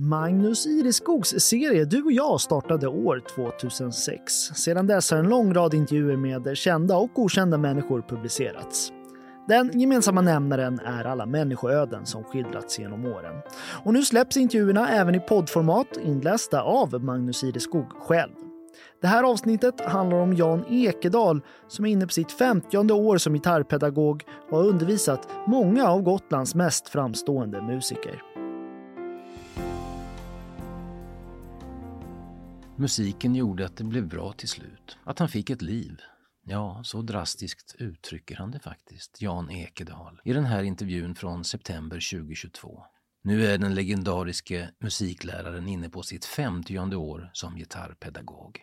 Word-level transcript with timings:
Magnus 0.00 0.66
Ireskogs 0.66 1.28
serie 1.28 1.84
Du 1.84 2.02
och 2.02 2.12
jag 2.12 2.40
startade 2.40 2.88
år 2.88 3.22
2006. 3.34 4.32
Sedan 4.32 4.86
dess 4.86 5.10
har 5.10 5.18
en 5.18 5.28
lång 5.28 5.54
rad 5.54 5.74
intervjuer 5.74 6.16
med 6.16 6.56
kända 6.56 6.96
och 6.96 7.18
okända 7.18 7.58
människor 7.58 8.02
publicerats. 8.08 8.92
Den 9.48 9.80
gemensamma 9.80 10.20
nämnaren 10.20 10.80
är 10.80 11.04
alla 11.04 11.26
människoöden 11.26 12.06
som 12.06 12.24
skildrats 12.24 12.78
genom 12.78 13.06
åren. 13.06 13.42
Och 13.84 13.92
nu 13.92 14.02
släpps 14.02 14.36
intervjuerna 14.36 14.88
även 14.88 15.14
i 15.14 15.20
poddformat 15.20 15.96
inlästa 16.04 16.62
av 16.62 17.04
Magnus 17.04 17.44
Ireskog 17.44 17.90
själv. 17.90 18.32
Det 19.00 19.06
här 19.06 19.22
avsnittet 19.22 19.80
handlar 19.80 20.18
om 20.18 20.34
Jan 20.34 20.64
Ekedal 20.68 21.40
som 21.68 21.84
är 21.84 21.90
inne 21.90 22.06
på 22.06 22.12
sitt 22.12 22.32
50 22.32 22.92
år 22.92 23.18
som 23.18 23.34
gitarrpedagog 23.34 24.24
och 24.50 24.58
har 24.58 24.64
undervisat 24.66 25.28
många 25.46 25.88
av 25.88 26.02
Gotlands 26.02 26.54
mest 26.54 26.88
framstående 26.88 27.62
musiker. 27.62 28.22
Musiken 32.80 33.34
gjorde 33.34 33.66
att 33.66 33.76
det 33.76 33.84
blev 33.84 34.08
bra 34.08 34.32
till 34.32 34.48
slut, 34.48 34.98
att 35.04 35.18
han 35.18 35.28
fick 35.28 35.50
ett 35.50 35.62
liv. 35.62 36.00
Ja, 36.44 36.80
så 36.84 37.02
drastiskt 37.02 37.76
uttrycker 37.78 38.36
han 38.36 38.50
det 38.50 38.58
faktiskt, 38.58 39.22
Jan 39.22 39.50
Ekedal, 39.50 40.20
i 40.24 40.32
den 40.32 40.44
här 40.44 40.62
intervjun 40.62 41.14
från 41.14 41.44
september 41.44 41.96
2022. 41.96 42.82
Nu 43.24 43.46
är 43.46 43.58
den 43.58 43.74
legendariske 43.74 44.70
musikläraren 44.80 45.68
inne 45.68 45.90
på 45.90 46.02
sitt 46.02 46.24
50 46.24 46.78
år 46.96 47.30
som 47.32 47.56
gitarrpedagog. 47.56 48.60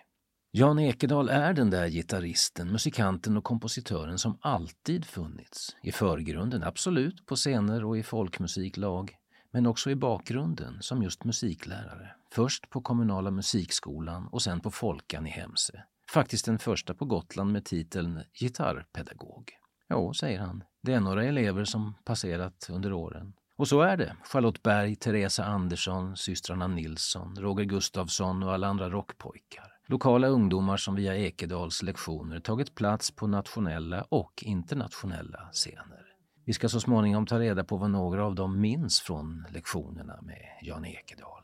Jan 0.51 0.79
Ekedal 0.79 1.29
är 1.29 1.53
den 1.53 1.69
där 1.69 1.87
gitarristen, 1.87 2.71
musikanten 2.71 3.37
och 3.37 3.43
kompositören 3.43 4.17
som 4.17 4.37
alltid 4.41 5.05
funnits. 5.05 5.75
I 5.83 5.91
förgrunden, 5.91 6.63
absolut, 6.63 7.25
på 7.25 7.35
scener 7.35 7.85
och 7.85 7.97
i 7.97 8.03
folkmusiklag, 8.03 9.15
men 9.55 9.65
också 9.65 9.89
i 9.89 9.95
bakgrunden 9.95 10.77
som 10.81 11.03
just 11.03 11.23
musiklärare. 11.23 12.15
Först 12.31 12.69
på 12.69 12.81
kommunala 12.81 13.31
musikskolan 13.31 14.27
och 14.27 14.41
sen 14.41 14.59
på 14.59 14.71
Folkan 14.71 15.27
i 15.27 15.29
Hemse. 15.29 15.83
Faktiskt 16.11 16.45
den 16.45 16.59
första 16.59 16.93
på 16.93 17.05
Gotland 17.05 17.51
med 17.51 17.65
titeln 17.65 18.21
gitarrpedagog. 18.39 19.51
Jo, 19.89 20.13
säger 20.13 20.39
han, 20.39 20.63
det 20.81 20.93
är 20.93 20.99
några 20.99 21.23
elever 21.23 21.65
som 21.65 21.93
passerat 22.05 22.67
under 22.71 22.93
åren. 22.93 23.33
Och 23.57 23.67
så 23.67 23.81
är 23.81 23.97
det. 23.97 24.15
Charlotte 24.23 24.63
Berg, 24.63 24.95
Teresa 24.95 25.45
Andersson, 25.45 26.17
systrarna 26.17 26.67
Nilsson, 26.67 27.35
Roger 27.35 27.65
Gustafsson 27.65 28.43
och 28.43 28.53
alla 28.53 28.67
andra 28.67 28.89
rockpojkar. 28.89 29.77
Lokala 29.87 30.27
ungdomar 30.27 30.77
som 30.77 30.95
via 30.95 31.15
Ekedals 31.15 31.83
lektioner 31.83 32.39
tagit 32.39 32.75
plats 32.75 33.11
på 33.11 33.27
nationella 33.27 34.01
och 34.09 34.43
internationella 34.45 35.49
scener. 35.51 36.04
Vi 36.47 36.53
ska 36.53 36.69
så 36.69 36.79
småningom 36.79 37.25
ta 37.25 37.39
reda 37.39 37.63
på 37.63 37.77
vad 37.77 37.89
några 37.89 38.25
av 38.25 38.35
dem 38.35 38.61
minns 38.61 39.01
från 39.01 39.45
lektionerna 39.51 40.21
med 40.21 40.59
Jan 40.61 40.85
Ekedal. 40.85 41.43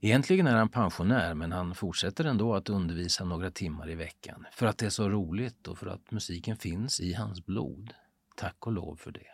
Egentligen 0.00 0.46
är 0.46 0.56
han 0.56 0.68
pensionär 0.68 1.34
men 1.34 1.52
han 1.52 1.74
fortsätter 1.74 2.24
ändå 2.24 2.54
att 2.54 2.68
undervisa 2.68 3.24
några 3.24 3.50
timmar 3.50 3.90
i 3.90 3.94
veckan 3.94 4.46
för 4.52 4.66
att 4.66 4.78
det 4.78 4.86
är 4.86 4.90
så 4.90 5.08
roligt 5.08 5.68
och 5.68 5.78
för 5.78 5.86
att 5.86 6.10
musiken 6.10 6.56
finns 6.56 7.00
i 7.00 7.12
hans 7.12 7.46
blod. 7.46 7.94
Tack 8.36 8.66
och 8.66 8.72
lov 8.72 8.96
för 8.96 9.10
det. 9.10 9.26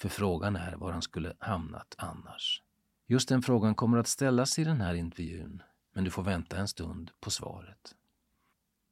För 0.00 0.08
frågan 0.08 0.56
är 0.56 0.76
var 0.76 0.92
han 0.92 1.02
skulle 1.02 1.32
hamnat 1.38 1.94
annars. 1.98 2.62
Just 3.06 3.28
den 3.28 3.42
frågan 3.42 3.74
kommer 3.74 3.98
att 3.98 4.08
ställas 4.08 4.58
i 4.58 4.64
den 4.64 4.80
här 4.80 4.94
intervjun 4.94 5.62
men 5.94 6.04
du 6.04 6.10
får 6.10 6.22
vänta 6.22 6.56
en 6.56 6.68
stund 6.68 7.10
på 7.20 7.30
svaret. 7.30 7.94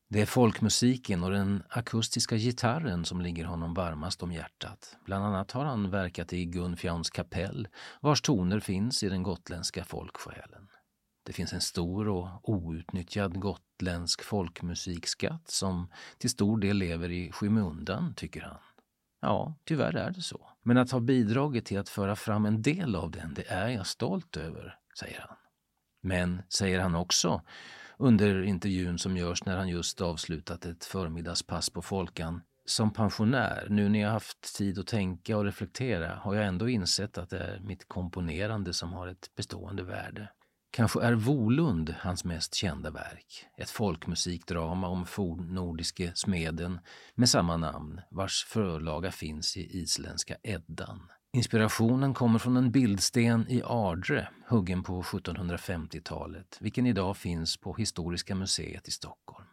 Det 0.08 0.20
är 0.20 0.26
folkmusiken 0.26 1.24
och 1.24 1.30
den 1.30 1.62
akustiska 1.68 2.36
gitarren 2.36 3.04
som 3.04 3.20
ligger 3.20 3.44
honom 3.44 3.74
varmast 3.74 4.22
om 4.22 4.32
hjärtat. 4.32 4.96
Bland 5.04 5.24
annat 5.24 5.52
har 5.52 5.64
han 5.64 5.90
verkat 5.90 6.32
i 6.32 6.44
Gunfjauns 6.44 7.10
kapell 7.10 7.68
vars 8.00 8.20
toner 8.20 8.60
finns 8.60 9.02
i 9.02 9.08
den 9.08 9.22
gotländska 9.22 9.84
folksjälen. 9.84 10.68
Det 11.24 11.32
finns 11.32 11.52
en 11.52 11.60
stor 11.60 12.08
och 12.08 12.48
outnyttjad 12.48 13.40
gotländsk 13.40 14.22
folkmusikskatt 14.22 15.50
som 15.50 15.90
till 16.18 16.30
stor 16.30 16.58
del 16.58 16.76
lever 16.76 17.10
i 17.10 17.32
skymundan, 17.32 18.14
tycker 18.14 18.40
han. 18.40 18.58
Ja, 19.20 19.54
tyvärr 19.64 19.96
är 19.96 20.10
det 20.10 20.22
så. 20.22 20.50
Men 20.62 20.78
att 20.78 20.90
ha 20.90 21.00
bidragit 21.00 21.64
till 21.64 21.78
att 21.78 21.88
föra 21.88 22.16
fram 22.16 22.46
en 22.46 22.62
del 22.62 22.96
av 22.96 23.10
den, 23.10 23.34
det 23.34 23.48
är 23.48 23.68
jag 23.68 23.86
stolt 23.86 24.36
över, 24.36 24.78
säger 24.98 25.20
han. 25.20 25.36
Men, 26.02 26.42
säger 26.48 26.80
han 26.80 26.94
också, 26.94 27.42
under 27.98 28.42
intervjun 28.42 28.98
som 28.98 29.16
görs 29.16 29.44
när 29.44 29.56
han 29.56 29.68
just 29.68 30.00
avslutat 30.00 30.64
ett 30.64 30.84
förmiddagspass 30.84 31.70
på 31.70 31.82
Folkan, 31.82 32.42
som 32.64 32.92
pensionär, 32.92 33.66
nu 33.70 33.88
när 33.88 34.00
jag 34.00 34.10
haft 34.10 34.56
tid 34.56 34.78
att 34.78 34.86
tänka 34.86 35.36
och 35.36 35.44
reflektera, 35.44 36.14
har 36.14 36.34
jag 36.34 36.46
ändå 36.46 36.68
insett 36.68 37.18
att 37.18 37.30
det 37.30 37.38
är 37.38 37.60
mitt 37.60 37.88
komponerande 37.88 38.72
som 38.72 38.92
har 38.92 39.06
ett 39.06 39.30
bestående 39.36 39.82
värde. 39.82 40.28
Kanske 40.70 41.02
är 41.02 41.12
Volund 41.12 41.94
hans 41.98 42.24
mest 42.24 42.54
kända 42.54 42.90
verk, 42.90 43.46
ett 43.56 43.70
folkmusikdrama 43.70 44.88
om 44.88 45.06
fornnordiske 45.06 46.12
smeden 46.14 46.78
med 47.14 47.28
samma 47.28 47.56
namn, 47.56 48.00
vars 48.10 48.44
förlaga 48.44 49.12
finns 49.12 49.56
i 49.56 49.78
isländska 49.82 50.36
Eddan. 50.42 51.08
Inspirationen 51.32 52.14
kommer 52.14 52.38
från 52.38 52.56
en 52.56 52.70
bildsten 52.70 53.48
i 53.48 53.62
Ardre, 53.64 54.28
huggen 54.48 54.82
på 54.82 55.02
1750-talet, 55.02 56.58
vilken 56.60 56.86
idag 56.86 57.16
finns 57.16 57.56
på 57.56 57.74
Historiska 57.74 58.34
museet 58.34 58.88
i 58.88 58.90
Stockholm. 58.90 59.46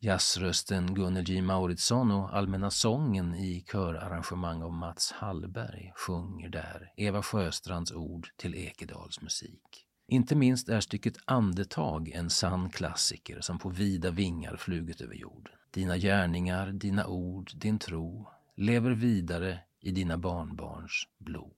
Jazzrösten 0.00 0.94
Gunnel 0.94 1.28
J 1.28 1.42
Mauritsson 1.42 2.10
och 2.10 2.36
Allmänna 2.36 2.70
sången 2.70 3.34
i 3.34 3.64
körarrangemang 3.72 4.62
av 4.62 4.72
Mats 4.72 5.12
Hallberg 5.12 5.92
sjunger 5.96 6.48
där 6.48 6.92
Eva 6.96 7.22
Sjöstrands 7.22 7.92
ord 7.92 8.28
till 8.36 8.54
Ekedals 8.54 9.20
musik. 9.20 9.86
Inte 10.08 10.34
minst 10.34 10.68
är 10.68 10.80
stycket 10.80 11.14
Andetag 11.24 12.08
en 12.08 12.30
sann 12.30 12.70
klassiker 12.70 13.40
som 13.40 13.58
på 13.58 13.68
vida 13.68 14.10
vingar 14.10 14.56
flugit 14.56 15.00
över 15.00 15.14
jorden. 15.14 15.52
Dina 15.70 15.98
gärningar, 15.98 16.72
dina 16.72 17.06
ord, 17.06 17.50
din 17.54 17.78
tro 17.78 18.28
lever 18.56 18.90
vidare 18.90 19.58
i 19.82 19.90
dina 19.90 20.18
barnbarns 20.18 21.08
blod. 21.18 21.52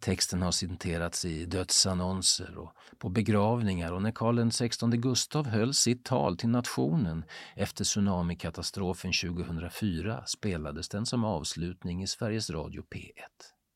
Texten 0.00 0.42
har 0.42 0.52
citerats 0.52 1.24
i 1.24 1.44
dödsannonser 1.46 2.58
och 2.58 2.72
på 2.98 3.08
begravningar 3.08 3.92
och 3.92 4.02
när 4.02 4.10
Karl 4.10 4.50
XVI 4.50 4.96
Gustav 4.96 5.46
höll 5.46 5.74
sitt 5.74 6.04
tal 6.04 6.36
till 6.36 6.48
nationen 6.48 7.24
efter 7.56 7.84
tsunamikatastrofen 7.84 9.12
2004 9.12 10.26
spelades 10.26 10.88
den 10.88 11.06
som 11.06 11.24
avslutning 11.24 12.02
i 12.02 12.06
Sveriges 12.06 12.50
Radio 12.50 12.82
P1. 12.82 13.12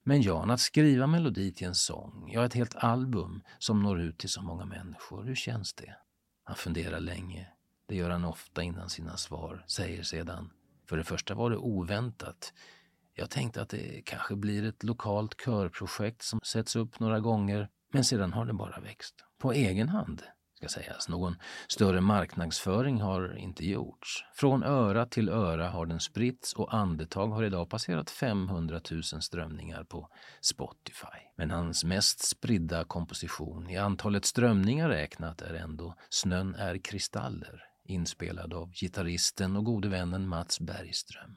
Men 0.05 0.23
Jan, 0.23 0.51
att 0.51 0.61
skriva 0.61 1.07
melodi 1.07 1.53
till 1.53 1.67
en 1.67 1.75
sång, 1.75 2.31
ja 2.33 2.45
ett 2.45 2.55
helt 2.55 2.75
album 2.77 3.43
som 3.59 3.83
når 3.83 4.01
ut 4.01 4.19
till 4.19 4.29
så 4.29 4.43
många 4.43 4.65
människor, 4.65 5.25
hur 5.25 5.35
känns 5.35 5.75
det? 5.75 5.97
Han 6.45 6.57
funderar 6.57 7.01
länge. 7.01 7.49
Det 7.87 7.97
gör 7.97 8.11
han 8.11 8.25
ofta 8.25 8.63
innan 8.63 8.91
sina 8.91 9.17
svar, 9.17 9.65
säger 9.67 10.03
sedan. 10.03 10.51
För 10.89 10.97
det 10.97 11.05
första 11.05 11.35
var 11.35 11.51
det 11.51 11.57
oväntat. 11.57 12.53
Jag 13.15 13.31
tänkte 13.31 13.63
att 13.63 13.69
det 13.69 14.03
kanske 14.05 14.37
blir 14.37 14.65
ett 14.65 14.83
lokalt 14.83 15.37
körprojekt 15.45 16.23
som 16.23 16.41
sätts 16.41 16.77
upp 16.77 17.01
några 17.01 17.21
gånger, 17.21 17.69
men 17.93 18.05
sedan 18.05 18.33
har 18.33 18.47
det 18.47 18.53
bara 18.53 18.81
växt. 18.81 19.15
På 19.39 19.53
egen 19.53 19.89
hand 19.89 20.23
ska 20.57 20.81
sägas. 20.81 21.09
Någon 21.09 21.37
större 21.69 22.01
marknadsföring 22.01 23.01
har 23.01 23.39
inte 23.39 23.67
gjorts. 23.67 24.25
Från 24.35 24.63
öra 24.63 25.07
till 25.07 25.29
öra 25.29 25.69
har 25.69 25.87
den 25.87 26.01
spritts 26.01 26.53
och 26.53 26.75
Andetag 26.75 27.29
har 27.29 27.45
idag 27.45 27.71
passerat 27.71 28.11
500 28.11 28.81
000 28.91 29.03
strömningar 29.03 29.85
på 29.85 30.09
Spotify. 30.41 31.19
Men 31.37 31.51
hans 31.51 31.85
mest 31.85 32.29
spridda 32.29 32.85
komposition 32.85 33.71
i 33.71 33.77
antalet 33.77 34.25
strömningar 34.25 34.89
räknat 34.89 35.43
är 35.43 35.55
ändå 35.55 35.95
Snön 36.11 36.55
är 36.55 36.79
kristaller, 36.79 37.63
inspelad 37.85 38.55
av 38.55 38.73
gitarristen 38.73 39.57
och 39.57 39.65
gode 39.65 39.89
vännen 39.89 40.29
Mats 40.29 40.61
Bergström. 40.61 41.37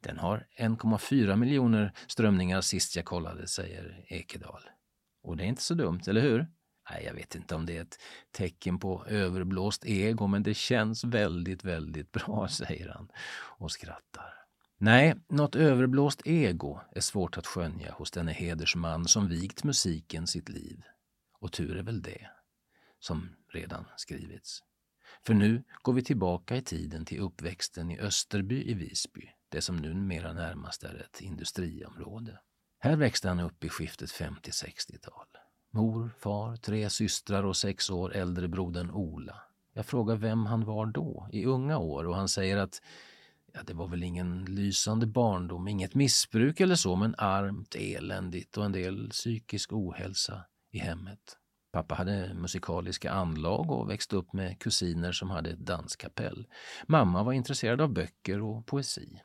Den 0.00 0.18
har 0.18 0.46
1,4 0.56 1.36
miljoner 1.36 1.92
strömningar 2.06 2.60
sist 2.60 2.96
jag 2.96 3.04
kollade, 3.04 3.46
säger 3.46 4.04
Ekedal. 4.08 4.62
Och 5.22 5.36
det 5.36 5.44
är 5.44 5.46
inte 5.46 5.62
så 5.62 5.74
dumt, 5.74 6.00
eller 6.06 6.20
hur? 6.20 6.46
Nej, 6.90 7.04
jag 7.04 7.14
vet 7.14 7.34
inte 7.34 7.54
om 7.54 7.66
det 7.66 7.76
är 7.76 7.82
ett 7.82 7.98
tecken 8.30 8.78
på 8.78 9.04
överblåst 9.06 9.86
ego, 9.86 10.26
men 10.26 10.42
det 10.42 10.54
känns 10.54 11.04
väldigt, 11.04 11.64
väldigt 11.64 12.12
bra, 12.26 12.48
säger 12.48 12.88
han 12.88 13.08
och 13.58 13.70
skrattar. 13.70 14.34
Nej, 14.78 15.14
något 15.28 15.56
överblåst 15.56 16.22
ego 16.24 16.80
är 16.92 17.00
svårt 17.00 17.38
att 17.38 17.46
skönja 17.46 17.92
hos 17.92 18.10
denne 18.10 18.32
hedersman 18.32 19.08
som 19.08 19.28
vigt 19.28 19.64
musiken 19.64 20.26
sitt 20.26 20.48
liv. 20.48 20.82
Och 21.38 21.52
tur 21.52 21.76
är 21.76 21.82
väl 21.82 22.02
det, 22.02 22.30
som 23.00 23.28
redan 23.48 23.84
skrivits. 23.96 24.62
För 25.26 25.34
nu 25.34 25.64
går 25.82 25.92
vi 25.92 26.02
tillbaka 26.02 26.56
i 26.56 26.62
tiden 26.62 27.04
till 27.04 27.20
uppväxten 27.20 27.90
i 27.90 28.00
Österby 28.00 28.70
i 28.70 28.74
Visby, 28.74 29.30
det 29.50 29.62
som 29.62 29.76
numera 29.76 30.32
närmast 30.32 30.82
är 30.82 30.94
ett 30.94 31.20
industriområde. 31.20 32.38
Här 32.78 32.96
växte 32.96 33.28
han 33.28 33.40
upp 33.40 33.64
i 33.64 33.68
skiftet 33.68 34.10
50-60-tal. 34.10 35.26
Mor, 35.70 36.10
far, 36.18 36.56
tre 36.56 36.90
systrar 36.90 37.42
och 37.42 37.56
sex 37.56 37.90
år 37.90 38.16
äldre 38.16 38.48
brodern 38.48 38.90
Ola. 38.90 39.42
Jag 39.72 39.86
frågar 39.86 40.16
vem 40.16 40.46
han 40.46 40.64
var 40.64 40.86
då, 40.86 41.28
i 41.32 41.44
unga 41.46 41.78
år, 41.78 42.06
och 42.06 42.16
han 42.16 42.28
säger 42.28 42.56
att 42.56 42.82
ja, 43.52 43.60
det 43.66 43.74
var 43.74 43.88
väl 43.88 44.02
ingen 44.02 44.44
lysande 44.44 45.06
barndom, 45.06 45.68
inget 45.68 45.94
missbruk 45.94 46.60
eller 46.60 46.74
så, 46.74 46.96
men 46.96 47.14
armt, 47.18 47.74
eländigt 47.74 48.56
och 48.56 48.64
en 48.64 48.72
del 48.72 49.10
psykisk 49.10 49.72
ohälsa 49.72 50.44
i 50.70 50.78
hemmet. 50.78 51.36
Pappa 51.72 51.94
hade 51.94 52.34
musikaliska 52.34 53.10
anlag 53.10 53.70
och 53.70 53.90
växte 53.90 54.16
upp 54.16 54.32
med 54.32 54.58
kusiner 54.58 55.12
som 55.12 55.30
hade 55.30 55.50
ett 55.50 55.58
danskapell. 55.58 56.46
Mamma 56.86 57.22
var 57.22 57.32
intresserad 57.32 57.80
av 57.80 57.92
böcker 57.92 58.42
och 58.42 58.66
poesi. 58.66 59.20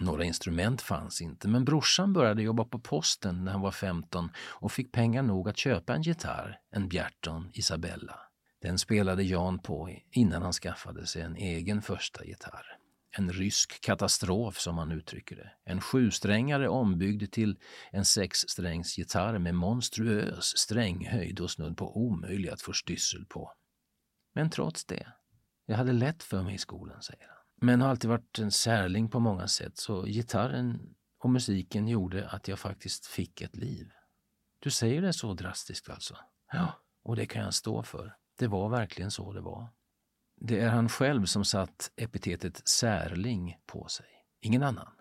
Några 0.00 0.24
instrument 0.24 0.82
fanns 0.82 1.20
inte, 1.20 1.48
men 1.48 1.64
brorsan 1.64 2.12
började 2.12 2.42
jobba 2.42 2.64
på 2.64 2.78
posten 2.78 3.44
när 3.44 3.52
han 3.52 3.60
var 3.60 3.70
15 3.70 4.30
och 4.38 4.72
fick 4.72 4.92
pengar 4.92 5.22
nog 5.22 5.48
att 5.48 5.56
köpa 5.56 5.94
en 5.94 6.02
gitarr, 6.02 6.58
en 6.70 6.88
Bjerton 6.88 7.50
Isabella. 7.52 8.20
Den 8.62 8.78
spelade 8.78 9.22
Jan 9.22 9.58
på 9.58 9.90
innan 10.10 10.42
han 10.42 10.52
skaffade 10.52 11.06
sig 11.06 11.22
en 11.22 11.36
egen 11.36 11.82
första 11.82 12.24
gitarr. 12.24 12.78
En 13.10 13.32
rysk 13.32 13.80
katastrof 13.80 14.58
som 14.58 14.78
han 14.78 14.92
uttrycker 14.92 15.36
det. 15.36 15.52
En 15.64 15.80
sjusträngare 15.80 16.68
ombyggd 16.68 17.32
till 17.32 17.58
en 17.90 18.04
sexsträngsgitarr 18.04 19.38
med 19.38 19.54
monstruös 19.54 20.58
stränghöjd 20.58 21.40
och 21.40 21.50
snudd 21.50 21.76
på 21.76 21.96
omöjlig 21.96 22.48
att 22.48 22.62
få 22.62 22.72
styrsel 22.72 23.24
på. 23.24 23.52
Men 24.34 24.50
trots 24.50 24.84
det, 24.84 25.06
jag 25.66 25.76
hade 25.76 25.92
lätt 25.92 26.22
för 26.22 26.42
mig 26.42 26.54
i 26.54 26.58
skolan, 26.58 27.02
säger 27.02 27.26
han. 27.26 27.35
Men 27.60 27.80
har 27.80 27.88
alltid 27.88 28.10
varit 28.10 28.38
en 28.38 28.52
särling 28.52 29.08
på 29.08 29.20
många 29.20 29.48
sätt, 29.48 29.76
så 29.76 30.02
gitarren 30.02 30.94
och 31.18 31.30
musiken 31.30 31.88
gjorde 31.88 32.28
att 32.28 32.48
jag 32.48 32.58
faktiskt 32.58 33.06
fick 33.06 33.40
ett 33.40 33.56
liv. 33.56 33.90
Du 34.58 34.70
säger 34.70 35.02
det 35.02 35.12
så 35.12 35.34
drastiskt 35.34 35.90
alltså? 35.90 36.16
Ja, 36.52 36.72
och 37.02 37.16
det 37.16 37.26
kan 37.26 37.42
jag 37.42 37.54
stå 37.54 37.82
för. 37.82 38.16
Det 38.38 38.46
var 38.46 38.68
verkligen 38.68 39.10
så 39.10 39.32
det 39.32 39.40
var. 39.40 39.68
Det 40.40 40.60
är 40.60 40.68
han 40.68 40.88
själv 40.88 41.24
som 41.24 41.44
satt 41.44 41.92
epitetet 41.96 42.68
särling 42.68 43.56
på 43.66 43.88
sig, 43.88 44.06
ingen 44.40 44.62
annan. 44.62 44.95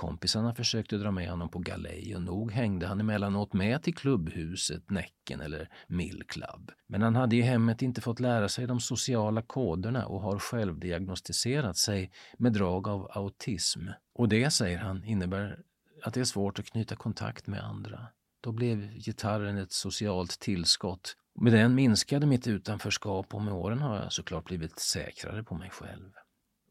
Kompisarna 0.00 0.54
försökte 0.54 0.96
dra 0.96 1.10
med 1.10 1.30
honom 1.30 1.48
på 1.48 1.58
galej 1.58 2.16
och 2.16 2.22
nog 2.22 2.52
hängde 2.52 2.86
han 2.86 3.00
emellanåt 3.00 3.52
med 3.52 3.82
till 3.82 3.94
klubbhuset, 3.94 4.90
Näcken 4.90 5.40
eller 5.40 5.68
Mill 5.86 6.22
Club. 6.28 6.70
Men 6.86 7.02
han 7.02 7.16
hade 7.16 7.36
i 7.36 7.40
hemmet 7.40 7.82
inte 7.82 8.00
fått 8.00 8.20
lära 8.20 8.48
sig 8.48 8.66
de 8.66 8.80
sociala 8.80 9.42
koderna 9.42 10.06
och 10.06 10.20
har 10.20 10.38
självdiagnostiserat 10.38 11.76
sig 11.76 12.10
med 12.38 12.52
drag 12.52 12.88
av 12.88 13.10
autism. 13.10 13.80
Och 14.14 14.28
det, 14.28 14.50
säger 14.50 14.78
han, 14.78 15.04
innebär 15.04 15.58
att 16.02 16.14
det 16.14 16.20
är 16.20 16.24
svårt 16.24 16.58
att 16.58 16.66
knyta 16.66 16.96
kontakt 16.96 17.46
med 17.46 17.64
andra. 17.64 18.06
Då 18.40 18.52
blev 18.52 18.92
gitarren 18.92 19.58
ett 19.58 19.72
socialt 19.72 20.40
tillskott 20.40 21.16
med 21.40 21.52
den 21.52 21.74
minskade 21.74 22.26
mitt 22.26 22.46
utanförskap 22.46 23.34
och 23.34 23.42
med 23.42 23.54
åren 23.54 23.80
har 23.80 23.96
jag 23.96 24.12
såklart 24.12 24.44
blivit 24.44 24.78
säkrare 24.78 25.44
på 25.44 25.54
mig 25.54 25.70
själv. 25.70 26.10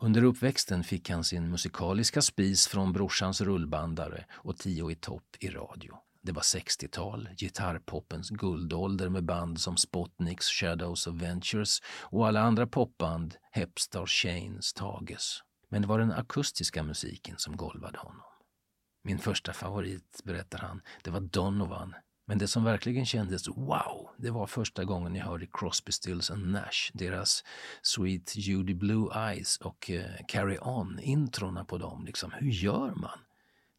Under 0.01 0.24
uppväxten 0.24 0.84
fick 0.84 1.10
han 1.10 1.24
sin 1.24 1.50
musikaliska 1.50 2.22
spis 2.22 2.68
från 2.68 2.94
brorsans 2.94 3.42
rullbandare 3.42 4.25
och 4.31 4.57
Tio 4.57 4.92
i 4.92 4.96
topp 4.96 5.36
i 5.40 5.50
radio. 5.50 5.98
Det 6.22 6.31
var 6.31 6.42
60-tal, 6.42 7.30
gitarrpoppens 7.38 8.30
guldålder 8.30 9.10
med 9.10 9.25
band 9.25 9.62
som 9.62 9.78
Spotniks, 9.78 10.46
Shadows 10.46 11.07
of 11.07 11.16
Ventures 11.16 11.80
och 12.01 12.28
alla 12.28 12.42
andra 12.42 12.68
popband, 12.68 13.36
Hepstar, 13.51 14.06
Chains, 14.06 14.74
Tages. 14.74 15.40
Men 15.69 15.81
det 15.81 15.88
var 15.88 16.00
den 16.00 16.12
akustiska 16.12 16.84
musiken 16.84 17.36
som 17.38 17.57
golvade 17.57 17.98
honom. 17.98 18.25
Min 19.04 19.19
första 19.19 19.54
favorit, 19.54 20.22
berättar 20.24 20.60
han, 20.60 20.81
det 21.04 21.12
var 21.12 21.19
Donovan 21.19 21.96
men 22.30 22.38
det 22.38 22.48
som 22.48 22.64
verkligen 22.64 23.06
kändes 23.06 23.48
wow, 23.48 24.10
det 24.18 24.31
var 24.31 24.48
första 24.48 24.84
gången 24.84 25.16
jag 25.16 25.26
hörde 25.26 25.48
Crosby, 25.54 25.92
Stills 25.92 26.31
and 26.31 26.52
Nash, 26.52 26.92
deras 26.94 27.44
Sweet 27.81 28.36
Judy 28.36 28.74
Blue 28.74 29.10
Eyes 29.16 29.58
och 29.58 29.92
eh, 29.92 30.26
Carry 30.28 30.58
On, 30.62 31.00
introna 31.00 31.66
på 31.66 31.78
dem. 31.78 32.06
Liksom, 32.06 32.31
hur 32.31 32.50
gör 32.50 32.94
man? 32.96 33.20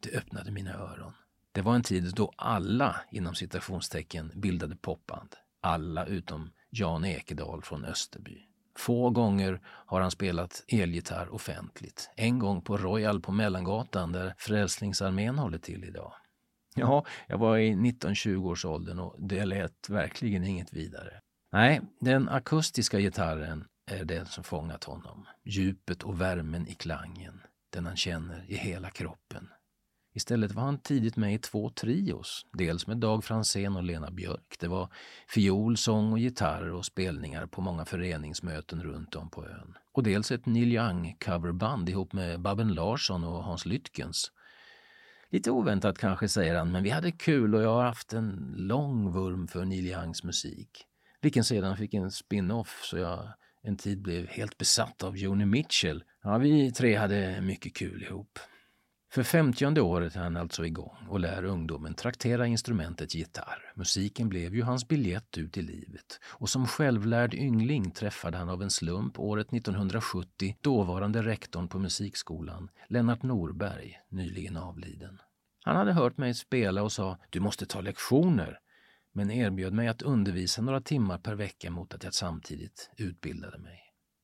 Det 0.00 0.16
öppnade 0.16 0.50
mina 0.50 0.74
öron. 0.74 1.12
Det 1.52 1.62
var 1.62 1.74
en 1.74 1.82
tid 1.82 2.12
då 2.14 2.32
alla, 2.36 2.96
inom 3.10 3.34
citationstecken, 3.34 4.32
bildade 4.34 4.76
popband. 4.76 5.34
Alla 5.60 6.06
utom 6.06 6.50
Jan 6.70 7.04
Ekedal 7.04 7.62
från 7.62 7.84
Österby. 7.84 8.38
Få 8.76 9.10
gånger 9.10 9.60
har 9.64 10.00
han 10.00 10.10
spelat 10.10 10.64
elgitarr 10.68 11.34
offentligt. 11.34 12.10
En 12.16 12.38
gång 12.38 12.62
på 12.62 12.76
Royal 12.76 13.20
på 13.20 13.32
Mellangatan 13.32 14.12
där 14.12 14.34
Frälsningsarmén 14.38 15.38
håller 15.38 15.58
till 15.58 15.84
idag. 15.84 16.12
Ja, 16.74 17.04
jag 17.26 17.38
var 17.38 17.58
i 17.58 17.72
19-20-årsåldern 17.72 18.98
och 18.98 19.16
det 19.18 19.44
lät 19.44 19.88
verkligen 19.88 20.44
inget 20.44 20.72
vidare. 20.72 21.20
Nej, 21.52 21.80
den 22.00 22.28
akustiska 22.28 23.00
gitarren 23.00 23.64
är 23.90 24.04
den 24.04 24.26
som 24.26 24.44
fångat 24.44 24.84
honom. 24.84 25.26
Djupet 25.44 26.02
och 26.02 26.20
värmen 26.20 26.68
i 26.68 26.74
klangen, 26.74 27.40
den 27.70 27.86
han 27.86 27.96
känner 27.96 28.44
i 28.50 28.54
hela 28.54 28.90
kroppen. 28.90 29.48
Istället 30.14 30.52
var 30.52 30.62
han 30.62 30.78
tidigt 30.78 31.16
med 31.16 31.34
i 31.34 31.38
två 31.38 31.70
trios, 31.70 32.46
dels 32.52 32.86
med 32.86 32.96
Dag 32.96 33.24
Fransén 33.24 33.76
och 33.76 33.82
Lena 33.82 34.10
Björk. 34.10 34.56
Det 34.60 34.68
var 34.68 34.92
fiol, 35.28 35.76
sång 35.76 36.12
och 36.12 36.18
gitarr 36.18 36.70
och 36.70 36.84
spelningar 36.84 37.46
på 37.46 37.60
många 37.60 37.84
föreningsmöten 37.84 38.82
runt 38.82 39.14
om 39.16 39.30
på 39.30 39.46
ön. 39.46 39.74
Och 39.92 40.02
dels 40.02 40.30
ett 40.30 40.46
Neil 40.46 40.72
Young-coverband 40.72 41.88
ihop 41.88 42.12
med 42.12 42.40
Babben 42.40 42.74
Larsson 42.74 43.24
och 43.24 43.44
Hans 43.44 43.66
Lytkens 43.66 44.32
Lite 45.32 45.50
oväntat 45.50 45.98
kanske, 45.98 46.28
säger 46.28 46.54
han, 46.54 46.72
men 46.72 46.82
vi 46.82 46.90
hade 46.90 47.12
kul 47.12 47.54
och 47.54 47.62
jag 47.62 47.74
har 47.74 47.84
haft 47.84 48.12
en 48.12 48.54
lång 48.56 49.12
vurm 49.12 49.48
för 49.48 49.64
Neil 49.64 49.86
Youngs 49.86 50.24
musik. 50.24 50.86
Vilken 51.20 51.44
sedan 51.44 51.76
fick 51.76 51.94
en 51.94 52.10
spin-off 52.10 52.80
så 52.84 52.98
jag 52.98 53.28
en 53.62 53.76
tid 53.76 54.02
blev 54.02 54.26
helt 54.26 54.58
besatt 54.58 55.02
av 55.02 55.16
Joni 55.16 55.46
Mitchell. 55.46 56.04
Ja, 56.22 56.38
vi 56.38 56.72
tre 56.72 56.96
hade 56.96 57.40
mycket 57.40 57.76
kul 57.76 58.02
ihop. 58.02 58.38
För 59.12 59.22
femtionde 59.22 59.80
året 59.80 60.16
är 60.16 60.20
han 60.20 60.36
alltså 60.36 60.66
igång 60.66 60.96
och 61.08 61.20
lär 61.20 61.44
ungdomen 61.44 61.94
traktera 61.94 62.46
instrumentet 62.46 63.14
gitarr. 63.14 63.72
Musiken 63.74 64.28
blev 64.28 64.54
ju 64.54 64.62
hans 64.62 64.88
biljett 64.88 65.38
ut 65.38 65.56
i 65.56 65.62
livet 65.62 66.20
och 66.24 66.48
som 66.48 66.66
självlärd 66.66 67.34
yngling 67.34 67.90
träffade 67.90 68.38
han 68.38 68.48
av 68.48 68.62
en 68.62 68.70
slump 68.70 69.18
året 69.18 69.52
1970 69.52 70.56
dåvarande 70.60 71.22
rektorn 71.22 71.68
på 71.68 71.78
musikskolan, 71.78 72.68
Lennart 72.88 73.22
Norberg, 73.22 74.00
nyligen 74.08 74.56
avliden. 74.56 75.18
Han 75.64 75.76
hade 75.76 75.92
hört 75.92 76.18
mig 76.18 76.34
spela 76.34 76.82
och 76.82 76.92
sa 76.92 77.18
du 77.30 77.40
måste 77.40 77.66
ta 77.66 77.80
lektioner 77.80 78.58
men 79.12 79.30
erbjöd 79.30 79.72
mig 79.72 79.88
att 79.88 80.02
undervisa 80.02 80.62
några 80.62 80.80
timmar 80.80 81.18
per 81.18 81.34
vecka 81.34 81.70
mot 81.70 81.94
att 81.94 82.04
jag 82.04 82.14
samtidigt 82.14 82.90
utbildade 82.96 83.58
mig. 83.58 83.80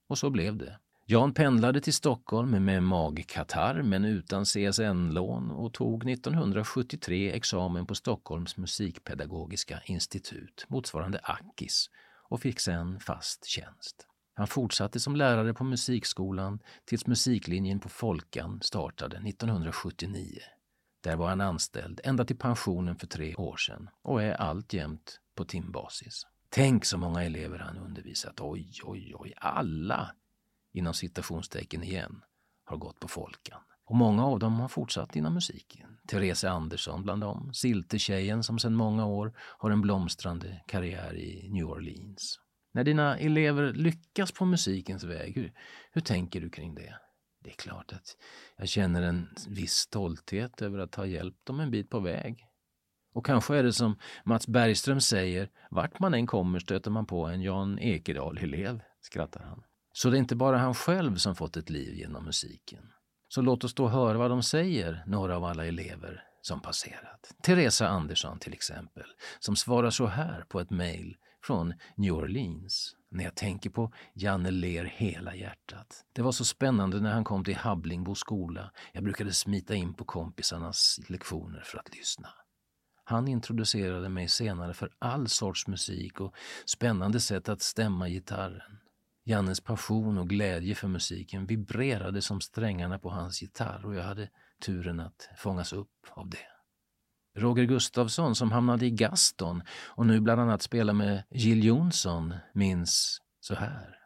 Och 0.08 0.18
så 0.18 0.30
blev 0.30 0.56
det. 0.56 0.78
Jan 1.08 1.34
pendlade 1.34 1.80
till 1.80 1.94
Stockholm 1.94 2.64
med 2.64 2.82
magkatarr 2.82 3.82
men 3.82 4.04
utan 4.04 4.44
CSN-lån 4.44 5.50
och 5.50 5.72
tog 5.72 6.10
1973 6.10 7.32
examen 7.32 7.86
på 7.86 7.94
Stockholms 7.94 8.56
musikpedagogiska 8.56 9.80
institut, 9.84 10.66
motsvarande 10.68 11.20
Akis, 11.22 11.90
och 12.28 12.40
fick 12.40 12.60
sen 12.60 13.00
fast 13.00 13.44
tjänst. 13.44 14.06
Han 14.34 14.46
fortsatte 14.46 15.00
som 15.00 15.16
lärare 15.16 15.54
på 15.54 15.64
musikskolan 15.64 16.58
tills 16.84 17.06
musiklinjen 17.06 17.80
på 17.80 17.88
Folkan 17.88 18.60
startade 18.62 19.16
1979. 19.16 20.38
Där 21.02 21.16
var 21.16 21.28
han 21.28 21.40
anställd 21.40 22.00
ända 22.04 22.24
till 22.24 22.38
pensionen 22.38 22.96
för 22.96 23.06
tre 23.06 23.34
år 23.34 23.56
sedan 23.56 23.88
och 24.02 24.22
är 24.22 24.32
alltjämt 24.32 25.20
på 25.34 25.44
timbasis. 25.44 26.22
Tänk 26.48 26.84
så 26.84 26.98
många 26.98 27.24
elever 27.24 27.58
han 27.58 27.78
undervisat. 27.78 28.40
Oj, 28.40 28.70
oj, 28.84 29.12
oj, 29.14 29.34
alla! 29.36 30.10
Inom 30.76 30.94
citationstecken 30.94 31.82
igen, 31.82 32.22
har 32.64 32.76
gått 32.76 33.00
på 33.00 33.08
Folkan. 33.08 33.60
Och 33.84 33.96
många 33.96 34.26
av 34.26 34.38
dem 34.38 34.60
har 34.60 34.68
fortsatt 34.68 35.16
inom 35.16 35.34
musiken. 35.34 35.98
Therese 36.08 36.44
Andersson 36.44 37.02
bland 37.02 37.20
dem, 37.20 37.50
Siltetjejen 37.54 38.42
som 38.42 38.58
sedan 38.58 38.74
många 38.74 39.06
år 39.06 39.32
har 39.36 39.70
en 39.70 39.80
blomstrande 39.80 40.62
karriär 40.66 41.16
i 41.16 41.48
New 41.52 41.66
Orleans. 41.66 42.40
När 42.74 42.84
dina 42.84 43.18
elever 43.18 43.72
lyckas 43.72 44.32
på 44.32 44.44
musikens 44.44 45.04
väg, 45.04 45.34
hur, 45.34 45.52
hur 45.92 46.00
tänker 46.00 46.40
du 46.40 46.50
kring 46.50 46.74
det? 46.74 46.98
Det 47.44 47.50
är 47.50 47.54
klart 47.54 47.92
att 47.92 48.16
jag 48.56 48.68
känner 48.68 49.02
en 49.02 49.28
viss 49.48 49.72
stolthet 49.72 50.62
över 50.62 50.78
att 50.78 50.94
ha 50.94 51.06
hjälpt 51.06 51.46
dem 51.46 51.60
en 51.60 51.70
bit 51.70 51.90
på 51.90 52.00
väg. 52.00 52.46
Och 53.14 53.26
kanske 53.26 53.56
är 53.56 53.62
det 53.62 53.72
som 53.72 53.98
Mats 54.24 54.48
Bergström 54.48 55.00
säger, 55.00 55.50
vart 55.70 55.98
man 55.98 56.14
än 56.14 56.26
kommer 56.26 56.58
stöter 56.58 56.90
man 56.90 57.06
på 57.06 57.26
en 57.26 57.42
Jan 57.42 57.78
Ekedal-elev, 57.78 58.80
skrattar 59.00 59.40
han. 59.44 59.62
Så 59.96 60.10
det 60.10 60.16
är 60.16 60.18
inte 60.18 60.36
bara 60.36 60.58
han 60.58 60.74
själv 60.74 61.16
som 61.16 61.36
fått 61.36 61.56
ett 61.56 61.70
liv 61.70 61.94
genom 61.94 62.24
musiken. 62.24 62.92
Så 63.28 63.42
låt 63.42 63.64
oss 63.64 63.74
då 63.74 63.88
höra 63.88 64.18
vad 64.18 64.30
de 64.30 64.42
säger, 64.42 65.04
några 65.06 65.36
av 65.36 65.44
alla 65.44 65.66
elever 65.66 66.24
som 66.42 66.60
passerat. 66.60 67.34
Teresa 67.42 67.88
Andersson 67.88 68.38
till 68.38 68.52
exempel, 68.52 69.04
som 69.38 69.56
svarar 69.56 69.90
så 69.90 70.06
här 70.06 70.44
på 70.48 70.60
ett 70.60 70.70
mejl 70.70 71.16
från 71.42 71.74
New 71.96 72.12
Orleans. 72.12 72.94
När 73.10 73.24
jag 73.24 73.34
tänker 73.34 73.70
på 73.70 73.92
Janne 74.14 74.50
ler 74.50 74.84
hela 74.84 75.34
hjärtat. 75.34 76.04
Det 76.12 76.22
var 76.22 76.32
så 76.32 76.44
spännande 76.44 77.00
när 77.00 77.12
han 77.12 77.24
kom 77.24 77.44
till 77.44 77.56
Hablingbo 77.56 78.14
skola. 78.14 78.70
Jag 78.92 79.04
brukade 79.04 79.32
smita 79.32 79.74
in 79.74 79.94
på 79.94 80.04
kompisarnas 80.04 81.00
lektioner 81.08 81.62
för 81.64 81.78
att 81.78 81.96
lyssna. 81.96 82.28
Han 83.04 83.28
introducerade 83.28 84.08
mig 84.08 84.28
senare 84.28 84.74
för 84.74 84.90
all 84.98 85.28
sorts 85.28 85.66
musik 85.66 86.20
och 86.20 86.34
spännande 86.66 87.20
sätt 87.20 87.48
att 87.48 87.62
stämma 87.62 88.08
gitarren. 88.08 88.80
Jannes 89.28 89.60
passion 89.60 90.18
och 90.18 90.28
glädje 90.28 90.74
för 90.74 90.88
musiken 90.88 91.46
vibrerade 91.46 92.22
som 92.22 92.40
strängarna 92.40 92.98
på 92.98 93.10
hans 93.10 93.42
gitarr 93.42 93.86
och 93.86 93.94
jag 93.94 94.02
hade 94.02 94.28
turen 94.64 95.00
att 95.00 95.28
fångas 95.36 95.72
upp 95.72 96.06
av 96.10 96.30
det. 96.30 96.46
Roger 97.40 97.64
Gustafsson 97.64 98.34
som 98.34 98.52
hamnade 98.52 98.86
i 98.86 98.90
Gaston 98.90 99.62
och 99.70 100.06
nu 100.06 100.20
bland 100.20 100.40
annat 100.40 100.62
spelar 100.62 100.92
med 100.92 101.22
Jill 101.30 101.64
Johnson 101.64 102.34
minns 102.54 103.20
så 103.40 103.54
här. 103.54 103.96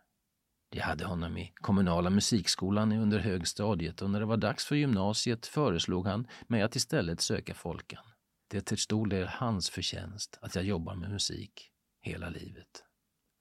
Jag 0.70 0.84
hade 0.84 1.04
honom 1.04 1.38
i 1.38 1.52
kommunala 1.54 2.10
musikskolan 2.10 2.92
under 2.92 3.18
högstadiet 3.18 4.02
och 4.02 4.10
när 4.10 4.20
det 4.20 4.26
var 4.26 4.36
dags 4.36 4.64
för 4.64 4.76
gymnasiet 4.76 5.46
föreslog 5.46 6.06
han 6.06 6.26
mig 6.46 6.62
att 6.62 6.76
istället 6.76 7.20
söka 7.20 7.54
Folkan. 7.54 8.04
Det 8.50 8.56
är 8.56 8.60
till 8.60 8.78
stor 8.78 9.06
del 9.06 9.28
hans 9.28 9.70
förtjänst 9.70 10.38
att 10.42 10.54
jag 10.54 10.64
jobbar 10.64 10.94
med 10.94 11.10
musik 11.10 11.70
hela 12.00 12.28
livet. 12.28 12.89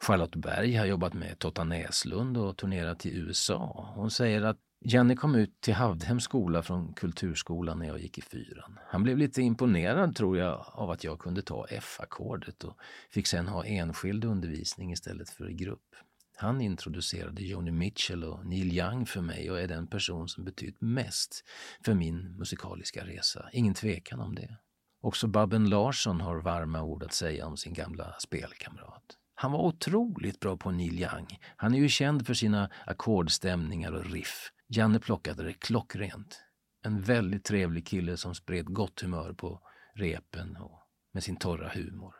Charlotte 0.03 0.35
Berg 0.35 0.75
har 0.75 0.85
jobbat 0.85 1.13
med 1.13 1.39
Totta 1.39 1.63
Näslund 1.63 2.37
och 2.37 2.57
turnerat 2.57 2.99
till 2.99 3.17
USA. 3.17 3.93
Hon 3.95 4.11
säger 4.11 4.41
att 4.41 4.57
Jenny 4.85 5.15
kom 5.15 5.35
ut 5.35 5.61
till 5.61 5.73
Havdhems 5.73 6.23
skola 6.23 6.63
från 6.63 6.93
kulturskolan 6.93 7.79
när 7.79 7.87
jag 7.87 7.99
gick 7.99 8.17
i 8.17 8.21
fyran. 8.21 8.79
Han 8.87 9.03
blev 9.03 9.17
lite 9.17 9.41
imponerad 9.41 10.15
tror 10.15 10.37
jag 10.37 10.65
av 10.71 10.91
att 10.91 11.03
jag 11.03 11.19
kunde 11.19 11.41
ta 11.41 11.65
F-ackordet 11.69 12.63
och 12.63 12.77
fick 13.09 13.27
sen 13.27 13.47
ha 13.47 13.65
enskild 13.65 14.25
undervisning 14.25 14.91
istället 14.91 15.29
för 15.29 15.49
i 15.49 15.53
grupp. 15.53 15.95
Han 16.35 16.61
introducerade 16.61 17.43
Joni 17.43 17.71
Mitchell 17.71 18.23
och 18.23 18.45
Neil 18.45 18.73
Young 18.73 19.05
för 19.05 19.21
mig 19.21 19.51
och 19.51 19.59
är 19.59 19.67
den 19.67 19.87
person 19.87 20.27
som 20.29 20.43
betytt 20.45 20.81
mest 20.81 21.43
för 21.85 21.93
min 21.93 22.35
musikaliska 22.37 23.05
resa. 23.05 23.49
Ingen 23.53 23.73
tvekan 23.73 24.19
om 24.19 24.35
det. 24.35 24.57
Också 25.01 25.27
Babben 25.27 25.69
Larsson 25.69 26.21
har 26.21 26.41
varma 26.41 26.83
ord 26.83 27.03
att 27.03 27.13
säga 27.13 27.47
om 27.47 27.57
sin 27.57 27.73
gamla 27.73 28.15
spelkamrat. 28.19 29.18
Han 29.41 29.51
var 29.51 29.59
otroligt 29.59 30.39
bra 30.39 30.57
på 30.57 30.71
Neil 30.71 30.99
Young. 30.99 31.39
Han 31.55 31.73
är 31.73 31.79
ju 31.79 31.89
känd 31.89 32.27
för 32.27 32.33
sina 32.33 32.69
ackordstämningar 32.85 33.91
och 33.91 34.05
riff. 34.05 34.51
Janne 34.67 34.99
plockade 34.99 35.43
det 35.43 35.53
klockrent. 35.53 36.41
En 36.85 37.01
väldigt 37.01 37.43
trevlig 37.43 37.87
kille 37.87 38.17
som 38.17 38.35
spred 38.35 38.73
gott 38.73 39.01
humör 39.01 39.33
på 39.33 39.61
repen 39.95 40.57
och 40.57 40.79
med 41.13 41.23
sin 41.23 41.35
torra 41.35 41.69
humor. 41.69 42.15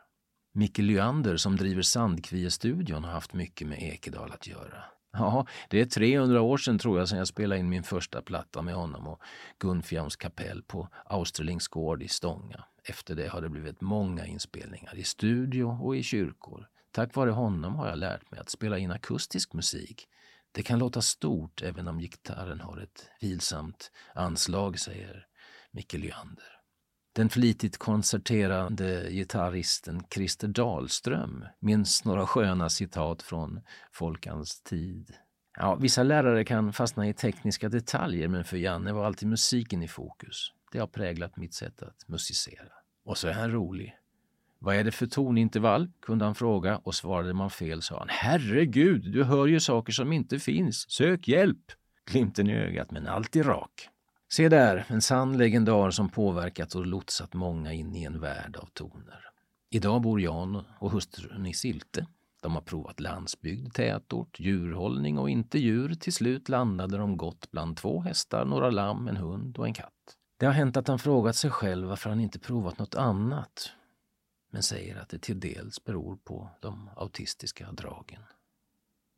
Micke 0.54 0.78
Lyander 0.78 1.36
som 1.36 1.56
driver 1.56 1.82
Sandkvie-studion 1.82 3.04
har 3.04 3.12
haft 3.12 3.34
mycket 3.34 3.68
med 3.68 3.78
Ekedal 3.78 4.32
att 4.32 4.46
göra. 4.46 4.84
Ja, 5.12 5.46
det 5.70 5.80
är 5.80 5.84
300 5.84 6.40
år 6.40 6.56
sedan 6.56 6.78
tror 6.78 6.98
jag 6.98 7.08
sedan 7.08 7.18
jag 7.18 7.28
spelade 7.28 7.60
in 7.60 7.68
min 7.68 7.82
första 7.82 8.22
platta 8.22 8.62
med 8.62 8.74
honom 8.74 9.06
och 9.06 9.22
Gunfjams 9.58 10.16
kapell 10.16 10.62
på 10.62 10.88
Austerlings 11.04 11.68
gård 11.68 12.02
i 12.02 12.08
Stånga. 12.08 12.64
Efter 12.84 13.14
det 13.14 13.28
har 13.28 13.40
det 13.40 13.48
blivit 13.48 13.80
många 13.80 14.26
inspelningar 14.26 14.96
i 14.96 15.04
studio 15.04 15.64
och 15.64 15.96
i 15.96 16.02
kyrkor. 16.02 16.68
Tack 16.92 17.16
vare 17.16 17.30
honom 17.30 17.74
har 17.74 17.88
jag 17.88 17.98
lärt 17.98 18.30
mig 18.30 18.40
att 18.40 18.50
spela 18.50 18.78
in 18.78 18.90
akustisk 18.90 19.52
musik. 19.52 20.06
Det 20.52 20.62
kan 20.62 20.78
låta 20.78 21.02
stort 21.02 21.62
även 21.62 21.88
om 21.88 21.98
gitarren 21.98 22.60
har 22.60 22.80
ett 22.80 23.10
vilsamt 23.20 23.90
anslag, 24.14 24.78
säger 24.78 25.26
Micke 25.72 25.94
Lyander. 25.94 26.60
Den 27.12 27.28
flitigt 27.28 27.78
konserterande 27.78 29.10
gitarristen 29.10 30.02
Christer 30.14 30.48
Dahlström 30.48 31.44
minns 31.60 32.04
några 32.04 32.26
sköna 32.26 32.68
citat 32.68 33.22
från 33.22 33.60
Folkans 33.92 34.62
tid. 34.62 35.14
Ja, 35.58 35.74
vissa 35.74 36.02
lärare 36.02 36.44
kan 36.44 36.72
fastna 36.72 37.08
i 37.08 37.14
tekniska 37.14 37.68
detaljer 37.68 38.28
men 38.28 38.44
för 38.44 38.56
Janne 38.56 38.92
var 38.92 39.06
alltid 39.06 39.28
musiken 39.28 39.82
i 39.82 39.88
fokus. 39.88 40.52
Det 40.72 40.78
har 40.78 40.86
präglat 40.86 41.36
mitt 41.36 41.54
sätt 41.54 41.82
att 41.82 42.08
musicera. 42.08 42.72
Och 43.04 43.18
så 43.18 43.28
är 43.28 43.32
han 43.32 43.52
rolig. 43.52 43.96
Vad 44.62 44.76
är 44.76 44.84
det 44.84 44.90
för 44.90 45.06
tonintervall? 45.06 45.88
kunde 46.02 46.24
han 46.24 46.34
fråga 46.34 46.78
och 46.78 46.94
svarade 46.94 47.34
man 47.34 47.50
fel 47.50 47.82
sa 47.82 47.98
han 47.98 48.08
Herregud, 48.10 49.12
du 49.12 49.24
hör 49.24 49.46
ju 49.46 49.60
saker 49.60 49.92
som 49.92 50.12
inte 50.12 50.38
finns. 50.38 50.90
Sök 50.90 51.28
hjälp! 51.28 51.72
Glimten 52.10 52.50
i 52.50 52.56
ögat, 52.56 52.90
men 52.90 53.06
alltid 53.06 53.46
rak. 53.46 53.88
Se 54.32 54.48
där, 54.48 54.84
en 54.88 55.02
sann 55.02 55.38
legendar 55.38 55.90
som 55.90 56.08
påverkat 56.08 56.74
och 56.74 56.86
lotsat 56.86 57.34
många 57.34 57.72
in 57.72 57.96
i 57.96 58.04
en 58.04 58.20
värld 58.20 58.56
av 58.56 58.68
toner. 58.72 59.20
Idag 59.70 60.02
bor 60.02 60.20
Jan 60.20 60.64
och 60.78 60.90
hustrun 60.90 61.46
i 61.46 61.54
Silte. 61.54 62.06
De 62.42 62.54
har 62.54 62.62
provat 62.62 63.00
landsbygd, 63.00 63.74
tätort, 63.74 64.40
djurhållning 64.40 65.18
och 65.18 65.30
inte 65.30 65.58
djur. 65.58 65.94
Till 65.94 66.12
slut 66.12 66.48
landade 66.48 66.96
de 66.96 67.16
gott 67.16 67.50
bland 67.50 67.76
två 67.76 68.00
hästar, 68.00 68.44
några 68.44 68.70
lamm, 68.70 69.08
en 69.08 69.16
hund 69.16 69.58
och 69.58 69.66
en 69.66 69.74
katt. 69.74 70.16
Det 70.36 70.46
har 70.46 70.52
hänt 70.52 70.76
att 70.76 70.88
han 70.88 70.98
frågat 70.98 71.36
sig 71.36 71.50
själv 71.50 71.88
varför 71.88 72.10
han 72.10 72.20
inte 72.20 72.38
provat 72.38 72.78
något 72.78 72.94
annat 72.94 73.72
men 74.50 74.62
säger 74.62 74.96
att 74.96 75.08
det 75.08 75.18
till 75.18 75.40
dels 75.40 75.84
beror 75.84 76.16
på 76.16 76.50
de 76.60 76.90
autistiska 76.96 77.72
dragen. 77.72 78.22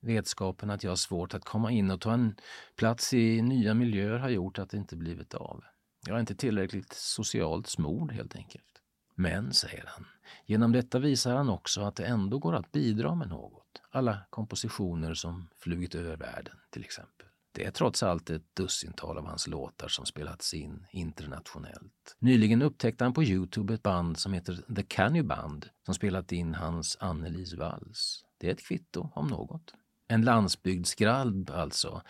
Vetskapen 0.01 0.71
att 0.71 0.85
jag 0.85 0.91
har 0.91 0.97
svårt 0.97 1.35
att 1.35 1.45
komma 1.45 1.71
in 1.71 1.91
och 1.91 2.01
ta 2.01 2.13
en 2.13 2.35
plats 2.77 3.15
i 3.15 3.43
nya 3.43 3.75
miljöer 3.75 4.19
har 4.19 4.29
gjort 4.29 4.59
att 4.59 4.71
det 4.71 4.77
inte 4.77 4.97
blivit 4.97 5.35
av. 5.35 5.65
Jag 6.07 6.17
är 6.17 6.21
inte 6.21 6.35
tillräckligt 6.35 6.93
socialt 6.93 7.67
smord 7.67 8.13
helt 8.13 8.37
enkelt. 8.37 8.83
Men, 9.15 9.53
säger 9.53 9.85
han, 9.87 10.07
genom 10.47 10.73
detta 10.73 10.99
visar 10.99 11.37
han 11.37 11.49
också 11.49 11.81
att 11.81 11.97
det 11.97 12.05
ändå 12.05 12.39
går 12.39 12.55
att 12.55 12.73
bidra 12.73 13.15
med 13.15 13.29
något. 13.29 13.83
Alla 13.91 14.19
kompositioner 14.31 15.15
som 15.15 15.49
flugit 15.57 15.95
över 15.95 16.17
världen 16.17 16.57
till 16.71 16.85
exempel. 16.85 17.22
Det 17.55 17.65
är 17.65 17.71
trots 17.71 18.03
allt 18.03 18.31
ett 18.31 18.57
dussintal 18.57 19.19
av 19.19 19.27
hans 19.27 19.47
låtar 19.47 19.89
som 19.89 20.07
spelats 20.07 20.55
in 20.55 20.87
internationellt. 20.91 22.17
Nyligen 22.19 22.63
upptäckte 22.63 23.05
han 23.05 23.13
på 23.13 23.23
Youtube 23.23 23.75
ett 23.75 23.83
band 23.83 24.19
som 24.19 24.33
heter 24.33 24.75
The 24.77 24.83
Canny 24.83 25.23
Band 25.23 25.69
som 25.85 25.95
spelat 25.95 26.33
in 26.33 26.55
hans 26.55 26.97
Annelies 27.01 27.55
vals. 27.55 28.25
Det 28.39 28.49
är 28.49 28.53
ett 28.53 28.67
kvitto 28.67 29.11
om 29.15 29.27
något. 29.27 29.75
En 30.09 30.23
landsbygdsgrabb 30.23 31.51
alltså. 31.51 32.03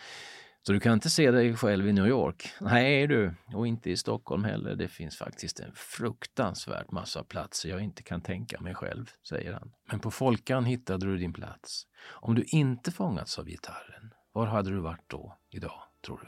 Så 0.65 0.73
du 0.73 0.79
kan 0.79 0.93
inte 0.93 1.09
se 1.09 1.31
dig 1.31 1.55
själv 1.55 1.87
i 1.87 1.93
New 1.93 2.07
York? 2.07 2.53
Nej 2.61 3.07
du, 3.07 3.35
och 3.53 3.67
inte 3.67 3.91
i 3.91 3.97
Stockholm 3.97 4.43
heller. 4.43 4.75
Det 4.75 4.87
finns 4.87 5.17
faktiskt 5.17 5.59
en 5.59 5.71
fruktansvärt 5.75 6.91
massa 6.91 7.23
platser 7.23 7.69
jag 7.69 7.81
inte 7.81 8.03
kan 8.03 8.21
tänka 8.21 8.61
mig 8.61 8.75
själv, 8.75 9.11
säger 9.29 9.53
han. 9.53 9.71
Men 9.89 9.99
på 9.99 10.11
Folkan 10.11 10.65
hittade 10.65 11.05
du 11.05 11.17
din 11.17 11.33
plats. 11.33 11.87
Om 12.05 12.35
du 12.35 12.43
inte 12.43 12.91
fångats 12.91 13.39
av 13.39 13.45
gitarren, 13.45 14.02
var 14.33 14.45
hade 14.45 14.69
du 14.69 14.79
varit 14.79 15.09
då, 15.09 15.37
idag, 15.49 15.81
tror 16.05 16.19
du? 16.21 16.27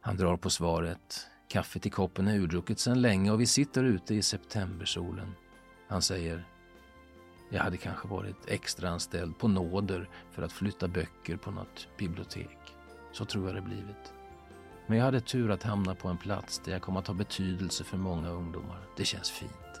Han 0.00 0.16
drar 0.16 0.36
på 0.36 0.50
svaret. 0.50 1.26
Kaffet 1.48 1.86
i 1.86 1.90
koppen 1.90 2.28
är 2.28 2.38
urdrucket 2.38 2.78
sedan 2.78 3.02
länge 3.02 3.30
och 3.30 3.40
vi 3.40 3.46
sitter 3.46 3.84
ute 3.84 4.14
i 4.14 4.22
septembersolen. 4.22 5.34
Han 5.88 6.02
säger 6.02 6.44
jag 7.52 7.62
hade 7.62 7.76
kanske 7.76 8.08
varit 8.08 8.46
extraanställd 8.46 9.38
på 9.38 9.48
nåder 9.48 10.08
för 10.30 10.42
att 10.42 10.52
flytta 10.52 10.88
böcker 10.88 11.36
på 11.36 11.50
något 11.50 11.88
bibliotek. 11.98 12.58
Så 13.12 13.24
tror 13.24 13.46
jag 13.46 13.54
det 13.54 13.62
blivit. 13.62 14.12
Men 14.86 14.98
jag 14.98 15.04
hade 15.04 15.20
tur 15.20 15.50
att 15.50 15.62
hamna 15.62 15.94
på 15.94 16.08
en 16.08 16.18
plats 16.18 16.58
där 16.64 16.72
jag 16.72 16.82
kom 16.82 16.96
att 16.96 17.06
ha 17.06 17.14
betydelse 17.14 17.84
för 17.84 17.96
många 17.96 18.28
ungdomar. 18.28 18.86
Det 18.96 19.04
känns 19.04 19.30
fint. 19.30 19.80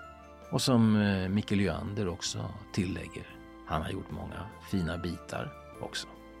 Och 0.50 0.62
som 0.62 0.96
eh, 0.96 1.28
Mikael 1.28 1.58
Lyander 1.58 2.08
också 2.08 2.50
tillägger, 2.72 3.26
han 3.66 3.82
har 3.82 3.90
gjort 3.90 4.10
många 4.10 4.46
fina 4.70 4.98
bitar 4.98 5.52
också. 5.80 6.06